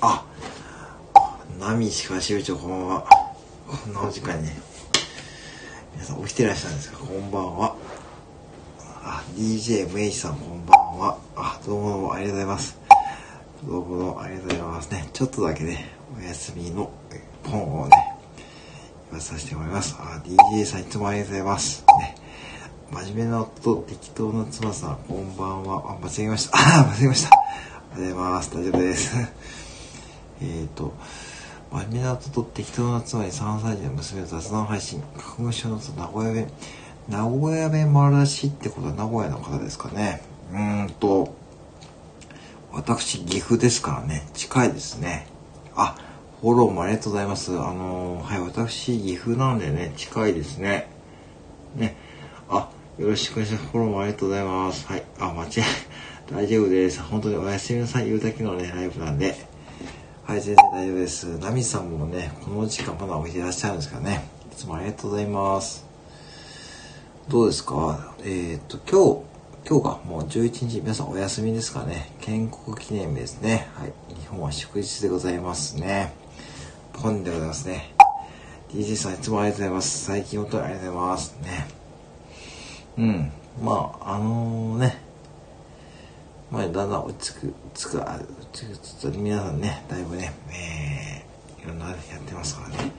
[0.00, 0.24] あ、
[1.60, 3.06] 波石川支部長こんばんは。
[3.66, 4.56] こんなお時間にね。
[5.92, 6.98] 皆さん起きてらっしゃるんですか？
[7.00, 7.76] こんばんは。
[9.04, 11.18] あ、DJ メイさんこんばんは。
[11.36, 12.78] あ、どうもどうもありがとうございます。
[13.66, 15.10] どうもどうもありがとうございますね。
[15.12, 15.97] ちょっとだけね、
[16.28, 17.92] 休みのえポンをね、
[19.10, 19.96] 言わさせてもらいます。
[19.98, 21.84] あ、DJ さんいつもありがとうございます。
[22.00, 22.14] ね。
[22.92, 25.92] 真面目な夫と適当な妻さん、こんばんは。
[25.92, 26.58] あ、間違えました。
[26.60, 27.30] あ、間違えました。
[27.30, 27.40] あ
[27.96, 28.50] りがとうございます。
[28.54, 29.16] 大丈夫です。
[30.42, 30.92] えっと、
[31.72, 36.52] 真面目な夫と適当な妻に3歳児の娘の雑談配信、花粉症の名古屋弁。
[37.08, 40.20] 名古屋弁丸出しってことは名古屋の方ですかね。
[40.52, 41.32] うーんと、
[42.70, 45.26] 私、岐阜ですからね、近いですね。
[45.74, 45.96] あ、
[46.40, 47.50] フォローもありがとうございます。
[47.50, 50.88] あのーはい、私、岐阜なんでね、近いですね。
[51.74, 51.96] ね。
[52.48, 53.66] あ、よろしくお願いします。
[53.66, 54.86] フォローもありがとうございます。
[54.86, 55.02] はい。
[55.18, 55.62] あ、間違え、
[56.32, 57.00] 大丈夫です。
[57.02, 59.34] 本当におやすみなさい言うだけのね、ライブなんで。
[60.22, 61.24] はい、全然大丈夫です。
[61.38, 64.28] ナミさんもね、この時間まだ起きていらっしゃるんですからね。
[64.52, 65.84] いつもありがとうございます。
[67.28, 68.14] どうですか？
[68.22, 72.12] えーっと、今日、今日がもう11日、皆さんお休みですかね。
[72.20, 73.68] 建国記念日ですね。
[73.74, 73.92] はい。
[74.14, 76.12] 日本は祝日でございますね。
[77.00, 77.94] ポンでございますね。
[78.70, 80.04] DJ さんいつもありがとうございます。
[80.04, 81.36] 最近お便りありがとうございます。
[81.42, 81.66] ね。
[82.98, 83.32] うん。
[83.62, 84.98] まあ、あのね、
[86.50, 92.92] まあ、だんだん落ち着く、つく、あ、落ち着くつつ、皆さんね、だいぶね、えー、いろんなやってますからね。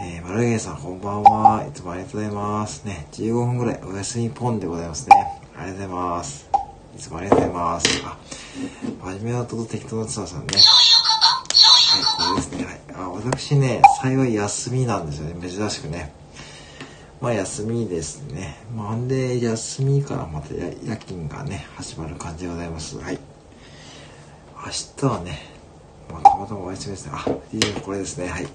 [0.00, 1.64] えー、マルゲンさんこんばんは。
[1.64, 2.84] いつもありがとうございます。
[2.84, 5.16] ね、15分ぐらいお休みポンでございますね。
[5.56, 6.50] ありがとうございます。
[6.96, 8.02] いつもありがとうございます。
[8.04, 8.18] あ、
[9.04, 10.58] 真面目なとと適当なツアーさんね。
[13.24, 15.48] 私ね、幸い休みなんですよね。
[15.48, 16.12] 珍しくね。
[17.20, 18.56] まあ休みですね。
[18.74, 22.98] まあんで休みからまた夜勤がね、始まる感じでございます。
[22.98, 23.20] はい。
[24.66, 25.38] 明日はね、
[26.10, 27.12] まあたまたまお休みですね。
[27.14, 27.18] あ、
[27.52, 28.26] DJ これですね。
[28.26, 28.48] はい。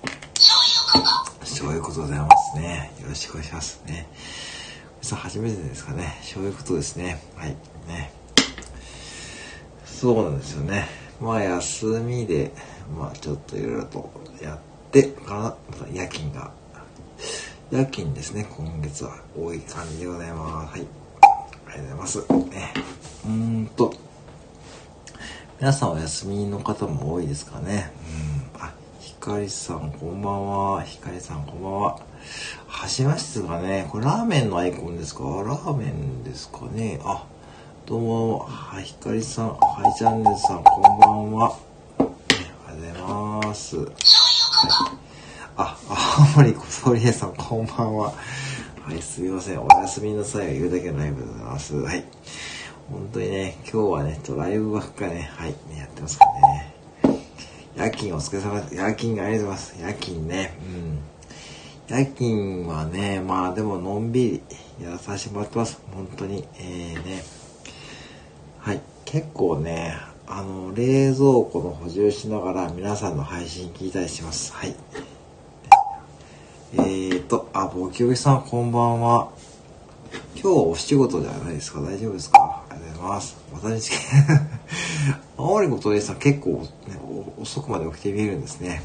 [1.45, 2.91] そういうことでございますね。
[3.01, 4.09] よろしくお願いしますね。
[5.01, 6.19] さあ初めてですかね。
[6.23, 7.21] そういうことですね。
[7.37, 7.55] はい。
[7.87, 8.11] ね。
[9.85, 11.06] そうなんですよね。
[11.19, 12.51] まあ休みで、
[12.97, 14.09] まあちょっといろいろと
[14.41, 16.51] やってから、また夜勤が
[17.71, 20.77] 夜勤ですね、今月は多い感じでございます。
[20.77, 20.87] はい。
[21.67, 22.19] ありがとうございます。
[22.49, 22.73] ね。
[23.25, 23.93] うーんと、
[25.59, 27.91] 皆さんお休みの方も多いですかね。
[28.55, 28.61] うん。
[28.61, 30.83] あ、ひかりさんこんばんは。
[30.83, 31.99] ひかりさんこんばんは。
[32.67, 33.87] はじめましてですかね。
[33.89, 35.23] これラーメンのアイコンですか？
[35.23, 37.01] ラーメンですかね。
[37.03, 37.25] あ、
[37.87, 41.57] どうも、はい、ひかりさん、はい、チャンネルさんこんばんは。
[41.97, 42.05] ね、
[42.67, 43.77] ありがとうございます。
[43.77, 43.87] はい
[45.55, 45.77] あ、
[46.35, 48.13] 青森小鳥屋さん、こんばんは。
[48.81, 49.61] はい、すみません。
[49.61, 51.75] おやすみなさい言うだけのライブでございます。
[51.77, 52.03] はい。
[52.91, 56.73] 本当にね、今日はね、ちょっとライブばっかね、はい、ね、やってますからね。
[57.77, 58.75] 夜勤お疲れ様です。
[58.75, 59.75] 夜勤ありがとうございます。
[59.79, 60.59] 夜勤ね、
[61.87, 61.97] うん。
[61.97, 64.41] 夜勤はね、まあでものんび
[64.79, 65.79] りやらさせてもらってます。
[65.93, 66.45] 本当に。
[66.59, 67.36] えー、ね。
[68.67, 68.81] はい。
[69.05, 69.95] 結構ね、
[70.27, 71.19] あの、冷蔵
[71.49, 74.51] 庫の補充しながら皆さんの配信聞いたりします。
[74.51, 74.75] はい。
[76.75, 79.29] えーと、あ、ボキオキさん、こんばんは。
[80.35, 82.61] 今日はお仕事じゃないですか大丈夫ですか？
[82.69, 83.37] ありがとうございます。
[83.53, 83.91] 私、
[85.37, 86.67] 青森の鳥さん結構、ね、
[87.37, 88.83] お遅くまで起きてみえるんですね。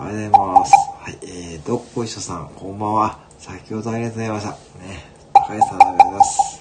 [0.00, 0.72] ありがとうございます。
[0.98, 3.18] はい、えー、どっこいしょさん、こんばんは。
[3.38, 4.50] 先ほどありがとうございました。
[4.50, 4.56] ね、
[5.34, 6.51] 高橋さん、ありがとうございます。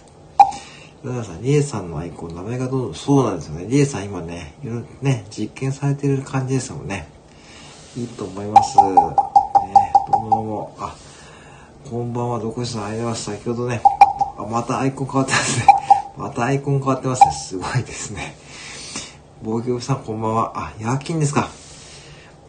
[1.03, 3.65] ヨナさん、リエさんのアイコン、名前がどんどん、そうなんですよね。
[3.67, 7.07] リエさん今ね、いろいろね、実験されてる感じですもんね。
[7.97, 8.77] いいと思います。
[8.77, 8.91] ね、ど
[10.19, 10.75] うもどうも。
[10.79, 10.95] あ、
[11.89, 13.23] こんばんは、どこしさん、ありがとうございます。
[13.23, 13.81] 先ほどね、
[14.37, 15.65] あ、またアイコン変わってますね。
[16.17, 17.31] またアイコン変わってますね。
[17.31, 18.35] すごいですね。
[19.41, 20.51] 防御さん、こんばんは。
[20.53, 21.49] あ、夜勤ですか。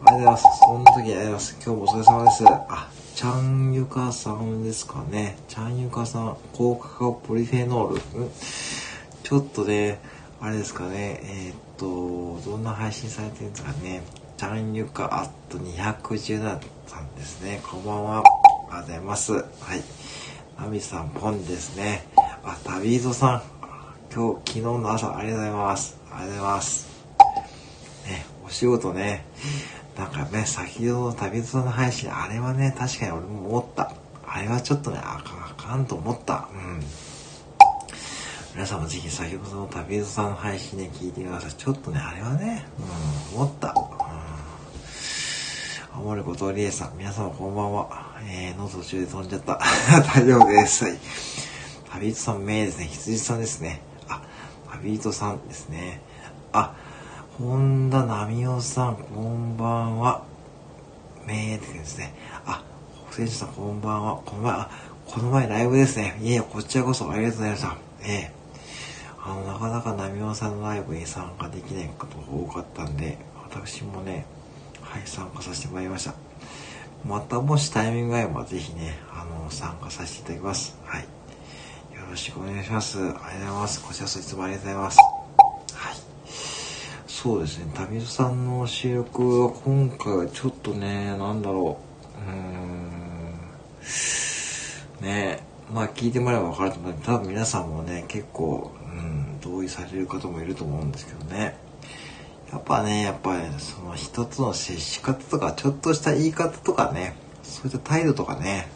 [0.05, 0.43] ありがとうございます。
[0.59, 1.55] その時にありがとうございます。
[1.55, 2.45] 今日もお疲れ様です。
[2.45, 5.37] あ、ちゃんゆかさんですかね。
[5.47, 8.25] ちゃんゆかさん、高カカオポリフェノール。
[8.25, 8.31] ん
[9.23, 9.99] ちょっとね、
[10.41, 11.19] あれですかね。
[11.23, 14.01] えーっと、どんな配信されてるんですかね。
[14.35, 17.61] ちゃんゆかアット217さんですね。
[17.63, 18.17] こんばんは。
[18.17, 19.33] ありがとうございます。
[19.33, 19.43] はい。
[20.59, 22.07] ナミさん、ポンですね。
[22.43, 23.43] あ、旅人さん。
[24.11, 25.99] 今日、昨日の朝、ありがとうございます。
[26.11, 26.87] ありがとうございます。
[28.07, 29.25] ね、お仕事ね。
[29.97, 33.93] なんかね、先ほどの旅人の配信、あれはね、確かに俺も思った。
[34.25, 36.49] あれはちょっとね、あかん、あかんと思った。
[36.51, 36.79] うん。
[38.55, 41.53] 皆さんもぜひ先ほどの旅人さんの配信で聞いてください。
[41.53, 42.65] ちょっとね、あれはね、
[43.33, 43.75] うん、思った。
[45.95, 46.05] うん。
[46.05, 48.13] 後藤理恵さん、皆様こんばんは。
[48.25, 49.59] えー、の途中で飛んじゃった。
[50.15, 50.85] 大丈夫です。
[50.85, 50.97] はい。
[51.91, 52.85] 旅人さん、名ですね。
[52.85, 53.81] 羊さんですね。
[54.09, 54.21] あ、
[54.71, 56.01] 旅人さんですね。
[56.51, 56.73] あ、
[57.39, 60.23] 本田奈美夫さん、こんばんは。
[61.25, 62.13] 名ってですね。
[62.45, 62.63] あ、
[63.07, 64.21] 北選手さん、こんばんは。
[64.23, 64.69] この前、あ、
[65.07, 66.15] この前ライブですね。
[66.21, 67.77] いえ、こちらこそありがとうございました。
[68.03, 68.31] ええ、
[69.19, 73.17] あの、なかなか奈美夫さんのライブに参加できないことが多かったんで、
[73.49, 74.27] 私もね、
[74.81, 76.13] はい、参加させてもらいました。
[77.03, 80.77] またもしタイミングが合えばぜひね、あの、参加させていただきます。
[80.85, 81.01] はい。
[81.01, 81.07] よ
[82.07, 82.99] ろしくお願いします。
[82.99, 83.81] ありがとうございます。
[83.81, 85.12] こちらこそいつもありがとうございます。
[87.23, 91.77] そうですね、旅人さんの収録は今回はちょっとね、なんだろ
[92.17, 92.29] う。
[92.29, 92.35] うー
[94.99, 95.07] ん。
[95.07, 95.39] ね
[95.73, 101.55] まあ聞いてもらえば分かると思う多分皆さんもね、結構、うん、同意される方もいると思うんですけどね。
[102.51, 108.67] やっぱね、やっぱりその人との接し方とか、ちょっとした言い方とかね、そういった態度とかね、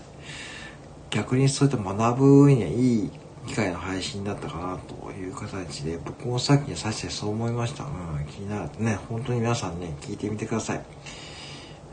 [1.10, 3.12] 逆にそういった学ぶにはいい
[3.48, 7.86] 機会の配信だったかなという形で、僕もさっきにさしてそう思いました。
[7.86, 10.82] うん、気になるね、本当に皆さんね、聞いてみてください。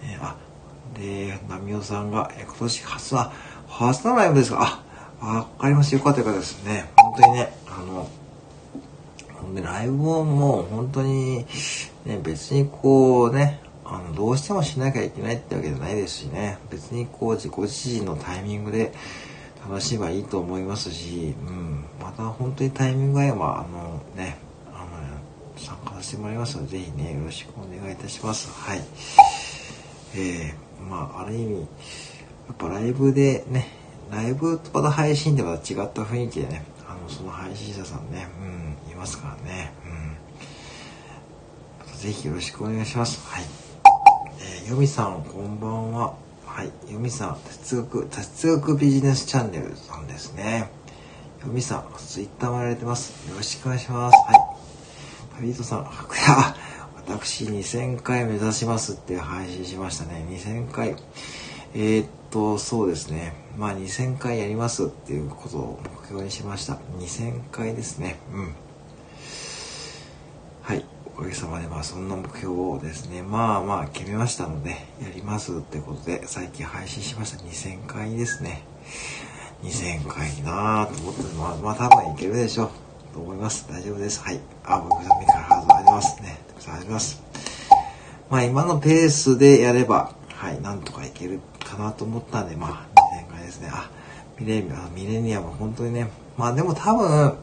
[0.03, 0.37] えー、あ、
[0.99, 3.33] で、ナミオさんが、え今年初は、
[3.69, 4.83] 初のライブですか？
[5.21, 5.95] あ、わかります。
[5.95, 6.91] よかったかったですね。
[6.97, 11.47] 本当にね、あの、で、ライブももう本当に、
[12.05, 18.93] ね、別にこうね、あの、どうしてもしなきゃいけないってわけじゃないですしね、別にこう自己自身のタイミングで
[19.69, 24.37] 楽しめばいいと思いますし、うん、また本当にタイミングが合えば、あのね、
[24.75, 24.87] あの、
[25.58, 28.50] 参加させてもらいますので、ぜひね、よろしくお願いいたします。
[28.52, 28.81] はい。
[30.14, 31.66] えー、まあ、ある意味、や
[32.52, 33.69] っぱライブでね、
[34.11, 38.28] ライブとまた配信でまた違った雰囲気でね、あの、その配信者さんね、
[38.87, 39.72] うん、いますからね。
[41.87, 41.99] うん。
[41.99, 43.26] ぜひよろしくお願いします。
[43.26, 43.44] はい。
[44.40, 46.24] えー、よみさん、こんばんは。
[46.55, 46.67] はい。
[46.93, 50.71] よみさん、哲学、哲学ビジネスチャンネルさんですね。
[51.45, 53.29] よみさん、ツイッターもやられてます。
[53.29, 54.15] よろしくお願いします。
[54.15, 55.35] はい。
[55.35, 55.85] パリートさん、
[57.09, 60.25] 私2000回目指しますって配信しましたね。
[60.31, 60.95] 2000回。
[61.75, 63.35] えー、っと、そうですね。
[63.59, 66.75] まあ2000回やりますっていうことを目標にしました。
[67.00, 68.21] 2000回ですね。
[68.33, 68.63] うん。
[71.16, 74.76] おかげさまで、まあ、そんな目標をですね、まあまあ、決めましたので、や
[75.14, 77.44] りますってことで、最近配信しました。
[77.44, 78.64] 2000回ですね。
[79.62, 82.70] 2000回なぁと思って、まあ、まあ、多分いけるでしょう。
[83.14, 83.64] と思います。
[83.70, 84.20] 大丈夫です。
[84.25, 84.40] はい。
[84.64, 86.37] あ、僕さん、ミカハードありますね。
[86.49, 87.22] たくさんあります。
[88.28, 93.00] まあ、今のペースでやれば、はい、なんとかいけるかなと思ったんで、まあ、
[93.31, 93.70] 2000回ですね。
[93.72, 93.88] あ、
[94.37, 97.37] ミレニアム、ミレニアム、本当にね、まあでも多分、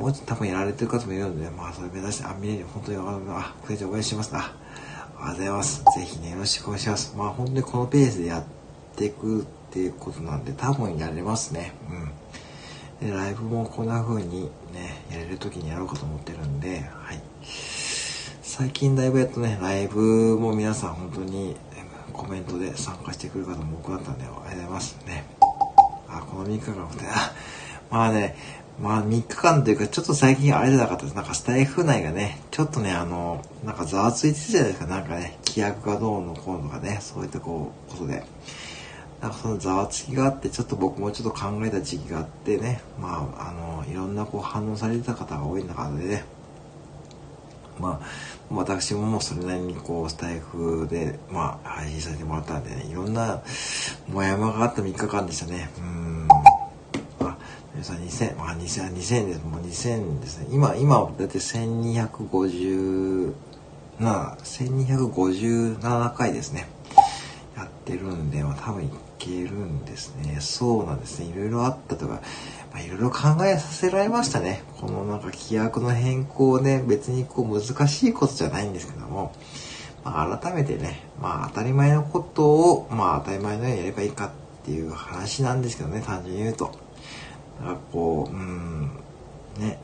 [0.00, 2.98] もうちょっと多分やられてる方もいるので、まあ、それ目指して、あ、見れる、本当に、
[3.28, 4.34] あ、くれて応援します。
[4.34, 5.84] あ、ありがとうございます。
[5.84, 7.14] ぜひね、よろしくお願いします。
[7.14, 8.44] まあ、本当にこのペースでやっ
[8.96, 11.74] ていくっていうことなんで、多分やれますね。
[13.02, 13.08] うん。
[13.10, 17.20] で、ライブもこんな風にね、やれる時にやろうかと思ってるんで、はい。
[18.40, 21.56] 最近だいぶやっとね、ライブも皆さん本当に
[22.14, 25.24] コメントで参加してくる方も多くなったんで、ありがとうございますね。
[26.08, 27.34] あ、この3日間もね、あ、
[27.90, 28.36] まあね、
[28.80, 31.14] まあ3日間というか、ちょっと最近あれじゃなかったです。
[31.14, 34.86] なんかスタイフ内がね、ちょっとね、あの、なんかざわついてたじゃないですか。
[34.86, 38.24] なんかね、規約がどうのこうのとかね、そういったこう、ことで。
[39.20, 46.24] なんかそのざわつきがあって、ちょっと僕もちょっと考えた時期があってね、まあ、あの、いろんなこう反応されてた方が多い中でね、
[47.78, 48.06] まあ、
[48.50, 53.42] 私ももうそれなりにこう、スタイフで、まあ、配信させてもらったんでね、いろんな、
[54.08, 55.68] もやまがあった3日間でしたね。
[55.78, 56.19] うん。
[57.80, 59.42] 皆さん2000、まあ2000、2000です。
[59.42, 60.48] もう2000ですね。
[60.50, 63.32] 今、今、だって1250、
[63.98, 66.68] な、1257回ですね。
[67.56, 70.36] やってるんで、まあ多分いけるんですね。
[70.40, 71.26] そうなんですね。
[71.28, 72.20] いろいろあったとか、
[72.70, 74.62] まあいろいろ考えさせられましたね。
[74.78, 79.32] このなんか規約の変更ね、別にこう難しいことじゃないんですけども、
[80.04, 84.30] まあ改めてね、まあ当たり前のことを、まあ当たり前のようにやればいいかっ
[84.66, 86.89] ていう話なんですけどね、単純に言うと。
[87.60, 88.90] なんかこう、うん、
[89.58, 89.78] ね。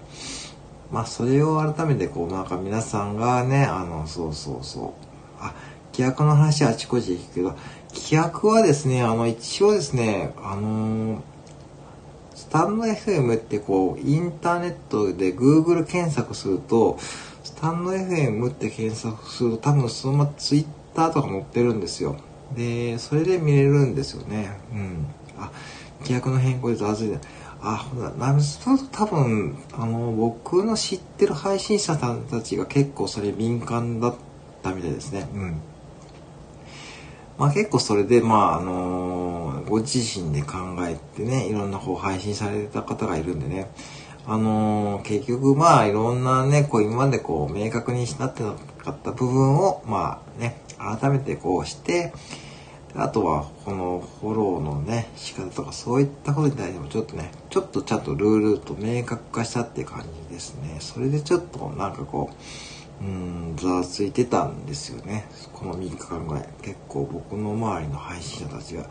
[0.91, 4.93] まあ、それを改めてこう、なんか皆さんがね、あの、そうそうそう。
[5.41, 5.53] あ、
[5.93, 7.57] 規約の話はあちこちで聞くけど、
[7.95, 11.21] 規約はですね、あの、一応ですね、あのー、
[12.35, 16.99] スタンド FM ってこう、インターネットで Google 検索すると、
[17.43, 22.17] スタンド FM って検索すると多分そのまま Twitter とか載ってるんですよ。
[22.55, 24.51] で、それで見れるんですよね。
[24.73, 25.07] うん。
[25.39, 25.51] あ、
[26.01, 27.19] 規約の変更でざわついて。
[27.69, 34.15] あ、ほら、ナミスと多分、あの、僕の知ってる配信者さんたちが結構それ敏感だっ
[34.63, 35.29] たみたいですね。
[35.35, 35.61] うん。
[37.39, 43.69] まあ結構それで、まああのーご自身で考えてね、いろんなこう配信されてた方がいるんでね、
[44.27, 48.55] あのー結局まあいろんなね、こう今までこう明確になってな
[48.85, 52.13] かった部分を、まあね、改めてこうして、
[52.99, 60.79] あとはこのフォローのね、仕方とかそういったことに対してもちょっとね、ちょっとちゃんとルールと明確化したって感じですね。
[60.81, 62.31] それでちょっとなんかこ
[63.01, 65.29] う、うん、ざわついてたんですよね。
[65.53, 66.49] この3日間ぐらい。
[66.63, 68.89] 結構僕の周りの配信者たちが、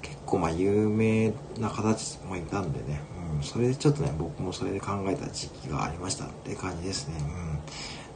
[0.00, 3.00] 結構まあ有名な方たちもいたんでね、
[3.36, 7.16] うん、それでちょっとね、僕もそれで考えた時期がありましたって感じですね。
[7.18, 7.22] う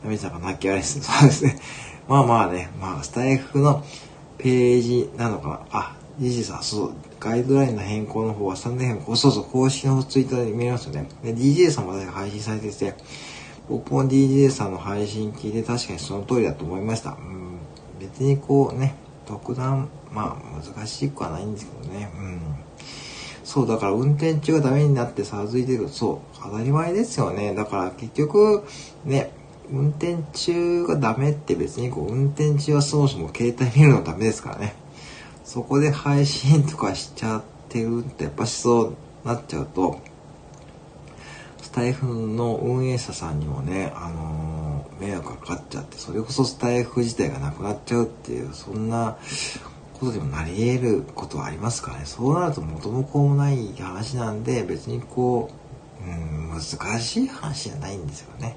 [0.05, 0.07] ん。
[0.07, 1.01] ナミさんが泣き笑いです。
[1.01, 1.59] そうですね。
[2.07, 3.85] まあまあね、まあスタイフの
[4.39, 5.61] ページなのかな。
[5.71, 11.09] あ、DJ さん、そう、ガイドラインの変更の方は3年変更、そうそう、公式のツイッターで見えますよね。
[11.23, 12.95] で、DJ さんも配信されてて、
[13.69, 17.11] 僕も DJ さんの配信聞いて確かにその通りだと思いました。
[17.11, 17.59] うん、
[18.01, 18.95] 別にこうね、
[19.27, 22.11] 特段、まあ難しくはないんですけどね。
[22.17, 22.41] うん。
[23.45, 25.89] そう、だから運転中がダメになってさづいてる。
[25.89, 27.55] そう、当たり前ですよね。
[27.55, 28.65] だから結局、
[29.05, 29.33] ね、
[29.71, 34.75] 運転中がダメって別にこう、運転中はそもそも携帯見るのダメですからね。
[35.45, 40.01] そこで配信とかしちゃってるってやっぱしそうなっちゃうと、
[41.63, 44.57] スタイフの運営者さんにもね、あのー
[45.01, 49.17] 迷惑がかかっちゃって、それこそスタイフ自体がなくなっちゃうっていう、そんな
[49.95, 52.07] ことでもなり得ることはありますからね。
[52.07, 55.51] そうなると元も子もない話なんで、別にこ
[56.01, 58.57] う、うん、難しい話じゃないんですよね。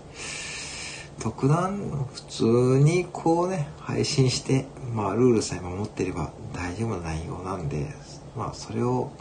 [1.20, 1.78] 特段
[2.14, 2.46] 普通
[2.80, 7.88] にこうね、配信して、まあルールさえ守ってれば大丈夫な内容なんで、
[8.36, 9.12] まあそれを、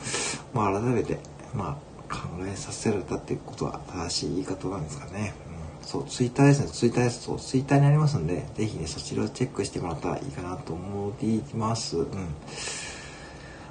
[0.55, 1.19] まあ改めて、
[1.55, 1.79] ま
[2.11, 5.35] あ考えさせられたっていうことは正しい言い方なんですかね。
[5.81, 7.23] うん、そう、ツイッターですね、ツイッターです。
[7.23, 11.99] そう、ツイッターにありますんで、ぜひね、そちらをチェックしてもらったらいいかなと思っています。
[11.99, 12.07] うん。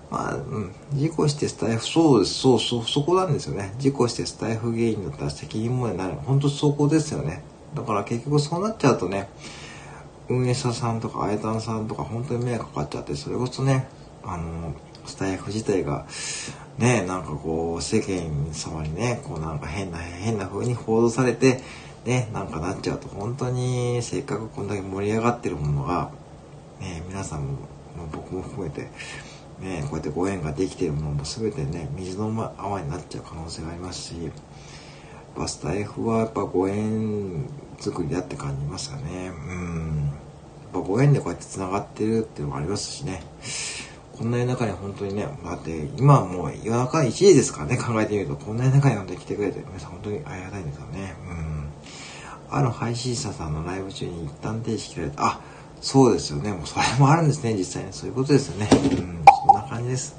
[0.10, 0.72] まあ、うん。
[0.94, 3.74] 事故してスタイフ、そうです、そう、そう、そこなんですよね。
[3.80, 6.16] 事故してスタイフ原因だったら責任問題になる。
[6.26, 7.44] 本当そこですよね。
[7.74, 9.30] だから結局そうなっちゃうとね、
[10.30, 13.88] 運営者さんとか、あやたんさんとか本当に迷惑かかっちゃって、それこそね、
[14.24, 14.74] あの、
[15.06, 16.06] スタイフ自体が、
[16.78, 21.62] ね、なんかこう、世間様にね、こうなんか変な、変な風に報道されて、
[22.06, 26.12] ね、なんかなっちゃうと、本当にせっかくこんだけ盛り上がってるものが、
[26.80, 27.58] ね、皆さんも、
[28.12, 28.90] 僕も含めて、
[29.60, 34.32] ね、こうやってご縁ができてるものも全てね、水の泡になっちゃう可能性がありますし、
[35.38, 37.46] ぱスタイフはやっぱご縁
[37.80, 39.32] 作りだって感じますかね。
[39.48, 40.12] うん。
[40.64, 43.24] やっぱご縁でこうやって繋がってるっていうのもありますしね。
[44.18, 51.16] こんな夜中に本当にね、だって今はもう夜中1時ですからね、考えてみると、こんな夜中に本当に来てくれて、皆さん本当にありがたいんですよね。
[51.30, 51.70] うん。
[52.50, 55.26] ある配信者さんのライブ中に一旦停止切られた。
[55.26, 55.42] あ、
[55.82, 56.52] そうですよね。
[56.52, 57.94] もうそれもあるんですね、実際に。
[57.94, 58.68] そういうことですよね。
[58.72, 59.24] うん。
[59.46, 60.16] そんな感じです。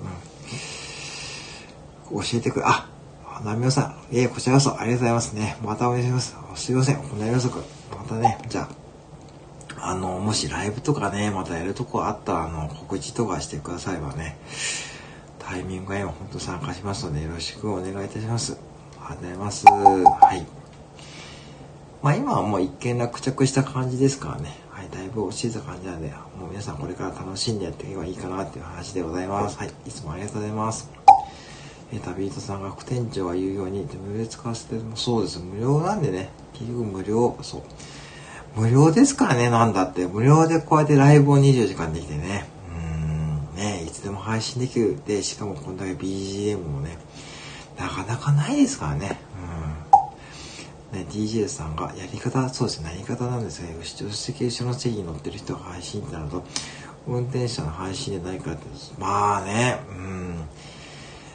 [2.10, 2.20] うん。
[2.20, 2.88] 教えてくれ、あ、
[3.44, 4.14] ナミオさん。
[4.14, 5.56] いえ、こちらこそありがとうございますね。
[5.62, 6.36] またお願いします。
[6.56, 6.96] すいません。
[6.96, 7.62] こんな夜遅く。
[7.90, 8.68] またね、じゃ
[9.80, 14.38] あ、あの、もしライブとかね、またやるとこあったら、あの、告知とかしてくださればね、
[15.38, 18.58] タイミングが今本当参加しますので、よろしくお願いいたします。
[19.00, 19.66] ありがとうございます。
[19.66, 20.46] はい。
[22.02, 24.56] まあ今はもう一見落着した感じですからね。
[24.70, 29.58] はい、だいぶ落ち着いた感じなんで、もう皆さんこれから楽しんでやっていけばいいかなっていう話でございます。
[29.58, 30.97] はい、いつもありがとうございます。
[31.92, 35.38] えー、旅人さんが副店長が言うように、無料で使わせてもそうです。
[35.38, 37.62] 無料なんでね、結局無料、そう。
[38.56, 40.06] 無料ですからね、なんだって。
[40.06, 42.48] 無料でこうやってライブを24時間できてね。
[42.72, 44.98] うん、ね、いつでも配信できる。
[45.06, 46.98] で、しかもこんだけ BGM もね、
[47.78, 49.18] なかなかないですからね。
[50.92, 50.98] うん。
[50.98, 56.42] ね、DJ さんが、やり方、そうですね、やり方なんですが、助手席、後ろの席に乗ってる人が配信ってなると、
[57.06, 58.66] 運転者の配信でないからって、
[58.98, 60.44] まあね、うん。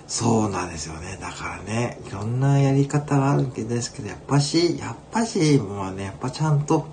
[0.08, 1.18] そうなんですよね。
[1.20, 6.88] だからね、いろんなやり方があるんですけど、やっぱし、やっぱし、まあね、やっぱちゃんと、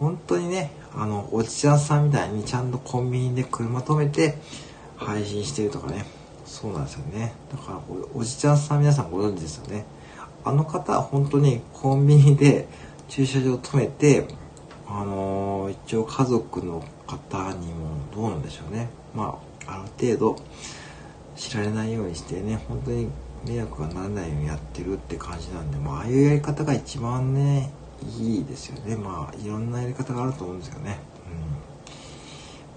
[0.00, 4.36] 本当にね、あの、おじちゃんさんみたいにちゃんとコンビニで車止めて
[4.96, 6.04] 配信してるとかね。
[6.44, 7.32] そうなんですよね。
[7.50, 7.80] だから
[8.14, 9.84] お、おじちゃんさん皆さんご存知ですよね。
[10.44, 12.66] あの方は本当にコンビニで
[13.08, 14.26] 駐車場止めて、
[14.88, 18.88] あのー一応家族の方にもどうなんでしょうね。
[19.14, 20.42] まあ、ある程度、
[21.42, 23.08] 知られないようにしてね、本当に
[23.44, 27.72] 迷惑がならないようにやってるって感じなんで、まあ、ああいうやり方が一番ね、
[28.18, 28.96] いいですよね。
[28.96, 31.00] まあ、いろんなやり方があると思うんですよね。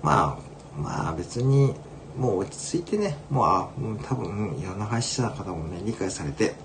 [0.02, 0.08] うん。
[0.08, 1.76] まあ、まあ別に、
[2.18, 6.56] もう落ち着いてね、もう、あ、もう多分、いろんな配信者の方もね、理解されて、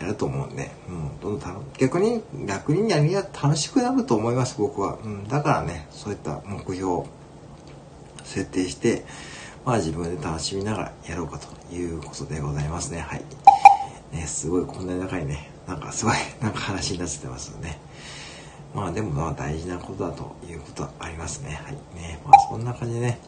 [0.00, 4.98] やると思うんで、うん、どんどん逆に、逆にやりが楽しくなると思います、僕は。
[5.04, 7.04] うん、だからね、そういった目標、
[8.24, 9.04] 設定して、
[9.64, 13.00] まあ自分で楽しみながらやろうかということでございますね。
[13.00, 13.22] はい。
[14.12, 17.78] ね、すごいこんなに長いね、なんかすごい なんか話になってますよね。
[18.74, 21.60] まあでもまあ大事なことだということはありますね。
[21.62, 21.72] はい。
[22.00, 23.18] ね、まあそんな感じでね、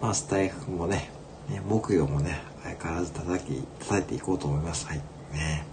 [0.00, 1.10] まあスタイフもね、
[1.48, 4.86] ね木曜もね、相変わらず叩き、叩いていこうと思います。
[4.86, 4.98] はい。
[5.32, 5.64] ね。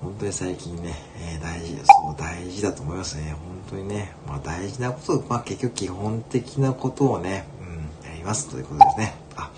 [0.00, 3.32] 本当に最近ね、えー、大事、そう、大事だと思いますね。
[3.32, 3.38] 本
[3.70, 7.46] 当にね、まあ大事なこと、まあ結局基本的なことをね、
[8.24, 9.14] ますということですね。
[9.36, 9.50] あ、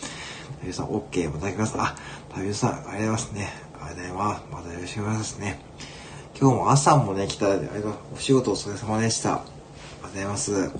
[0.60, 1.74] 旅さん OK もいただきます。
[1.78, 1.96] あ、
[2.34, 3.48] 旅さん、ありがとうございますね。
[3.74, 4.42] ありがとうございます。
[4.52, 5.60] またよろしくお願いしますね。
[6.38, 7.60] 今日も朝もね、来た、あれ
[8.14, 9.34] お仕事お疲れ様でした。
[9.34, 10.52] ありがとうございます。
[10.52, 10.70] はい。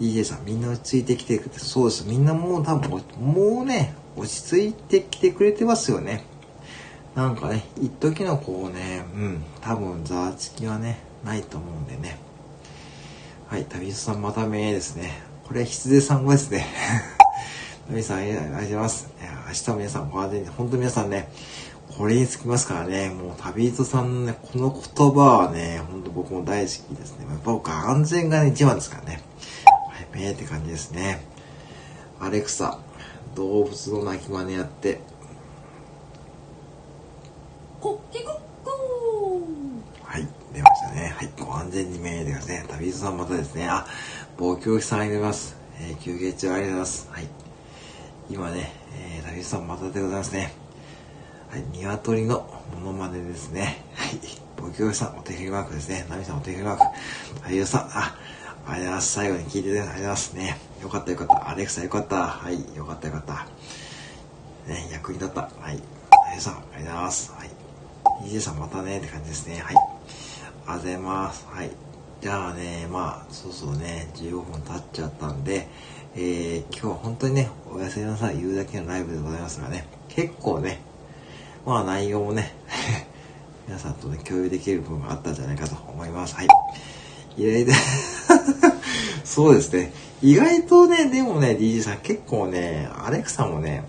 [0.00, 2.04] DJ さん、みんな落ち着いてきてくれて、そうです。
[2.06, 6.24] みんなもう多分、もうね、落ち着いてきてくれてますよね。
[7.14, 12.18] なんかね、一時のこうね、うん、多分ざわつきはね、ないと思うんでね。
[13.48, 15.31] はい、旅人さんまためですね。
[15.46, 16.66] これ、羊さん語ですね。
[17.90, 19.08] 旅さん、ありがとうございます。
[19.48, 21.28] 明日も皆さん、ご安全に、本当皆さんね、
[21.98, 27.26] これにつきますからね、もう旅人さんのね、この言葉はね、ほんと僕も大好きですね。
[27.28, 29.20] やっぱ僕安全がね、一番ですからね。
[29.66, 31.22] はい、めーって感じですね。
[32.18, 32.78] アレクサ、
[33.34, 35.00] 動物の鳴き真似やって、
[37.80, 38.34] コッキコッ
[38.64, 41.14] コーはい、出ましたね。
[41.16, 42.66] はい、ご安全にめーてください。
[42.68, 43.86] 旅人さんまたですね、あ、
[44.36, 45.56] 防教師さんありがとうございます。
[45.80, 47.10] えー、休憩中ありがとうございます。
[47.12, 47.28] はい。
[48.30, 50.52] 今ね、えー、旅人さんまたでございますね。
[51.50, 53.84] はい、鶏のモノマネですね。
[53.94, 54.18] はい。
[54.56, 56.06] ボキョさん、お手振りマークですね。
[56.08, 56.82] ナミさん、お手振りマーク。
[57.42, 58.16] はい、さん、あ、
[58.66, 59.12] ありがとうございます。
[59.12, 60.58] 最後に聞いていただきありがとうございますね。
[60.82, 61.50] よかったよかった。
[61.50, 62.26] アレクサよかった。
[62.26, 63.46] はい、よかったよかった。
[64.72, 65.42] ね、役に立った。
[65.42, 65.82] はい。
[66.30, 67.32] あゆさん、ありがとうございます。
[67.32, 67.50] はい。
[68.24, 69.60] DJ さんまたねって感じですね。
[69.60, 69.76] はい。
[69.76, 71.46] ありがとうございます。
[71.50, 71.91] はい。
[72.22, 75.66] じゃあね、まあ、そうそうね、15分経っちゃったんで、
[76.14, 80.80] えー、今日は本当にね、おやすみなさい言うだけのライブでございますがね、結構ね、
[81.66, 82.54] まあ内容もね
[83.66, 86.36] 皆さんとね、共有できる部分があったんじゃないかと思います。
[86.36, 86.48] はい。
[87.36, 87.72] 意外で
[89.26, 89.92] そうですね。
[90.22, 93.82] 意外とね、でもね、DJ さん結構ね、アレクサもね、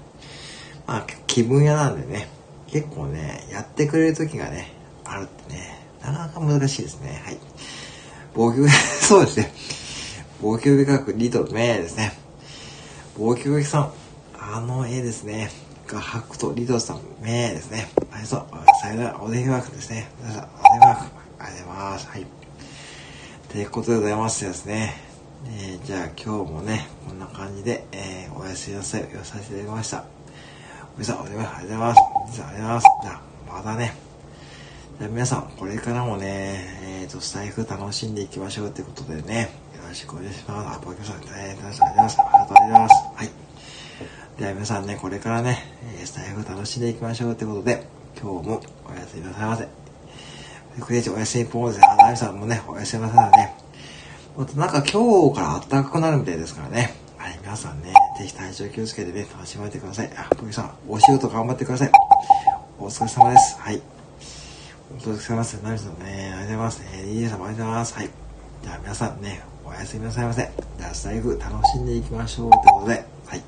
[0.88, 2.30] まあ気分屋なんでね、
[2.66, 4.72] 結構ね、やってくれる時がね、
[5.04, 7.22] あるってね、なかなか難しいですね。
[7.24, 7.38] はい。
[8.36, 9.54] 防御、そうですね。
[10.42, 12.14] 防御美学リトルメですね。
[13.18, 13.94] 防御美さん、
[14.40, 15.52] あの絵ですね。
[15.88, 17.90] 画伯とリトさん、めですね。
[18.10, 18.46] はい、そう。
[18.82, 20.10] さよなら、おでんワークですね。
[20.20, 21.24] おでんワーク。
[21.40, 22.08] ありがとうございます。
[22.08, 22.26] はい。
[23.50, 24.96] ということでございましてですね。
[25.46, 30.06] えー、じゃあ今日もね、こんな感じで、えー、おやすみなさいを言わさせていただきました。
[30.98, 32.00] おじさん、おでんワーク、ありがとうございます。
[32.30, 32.88] おじさん、ありがとうございます。
[33.04, 33.22] じゃあ、
[33.54, 34.03] またね。
[35.00, 40.78] 皆さん、これからもね、えっ、ー、と、スタイフ楽しんでいきましょうということでね、よろしくお願いします。
[40.78, 42.18] あ、ポケさん、えー、ありがとうございます。
[42.22, 42.96] ありがとうございます。
[43.16, 43.30] はい。
[44.40, 45.60] では皆さんね、これからね、
[46.06, 47.86] スタイフ楽しんでいきましょうということで、
[48.22, 49.68] 今日もおやすみなさいませ。
[50.80, 53.54] クレイチおやすみポーズで、あ、ナミさんもね、おやすみなさいませね。
[54.38, 56.96] またなんか今日から暖かくなるみたいですからね。
[57.18, 60.12] はい、皆さんね、ぜひ体調気をつけてね、楽しまれてください。
[60.16, 61.92] あ、ポキさん、お仕事頑張ってください。
[62.80, 63.60] お疲れ様です。
[63.60, 64.03] はい。
[64.94, 65.64] お疲れ様です。
[65.64, 66.84] ナミさんね、ありがとうございます。
[66.94, 67.94] えー、DJ さんもありがとうございます。
[67.96, 68.10] はい。
[68.62, 70.52] じゃあ皆さんね、おやすみなさいませ。
[70.78, 73.42] じゃあスタイフ楽しんでいきましょうということで、はい。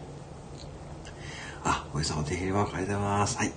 [1.63, 3.37] あ、おじさんお手切りマークありがとうございます。
[3.37, 3.51] はい。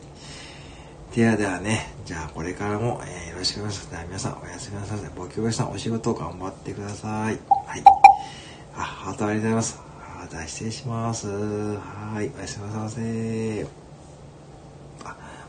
[1.16, 3.90] ではではね、じゃあこれからも、えー、よろしくお願いします。
[3.90, 5.16] では皆さんおやすみなさいませ。
[5.16, 7.10] ご協力さんお仕事頑張ってください。
[7.24, 7.38] はい。
[8.76, 9.80] あ、ハートありがとうございます。
[10.24, 11.26] あ、じゃあ失礼します。
[11.26, 12.30] はい。
[12.36, 13.87] おやすみなさいませ。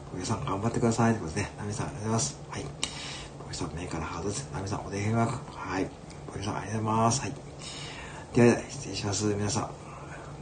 [0.10, 1.14] あ、ご協さん頑張ってください。
[1.14, 2.40] ということでね、ナミさんありがとうございます。
[2.50, 2.64] はい。
[2.64, 4.50] ご協さん目からハートです。
[4.54, 5.26] ナミさんお電話。
[5.26, 5.90] はい。
[6.28, 7.22] ご協さんありがとうございます。
[7.22, 7.34] はい。
[8.34, 9.26] では失礼します。
[9.26, 9.72] 皆さ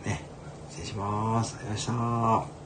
[0.06, 0.08] ん。
[0.08, 0.24] ね。
[0.70, 1.56] 失礼します。
[1.60, 2.57] ありがとうございました。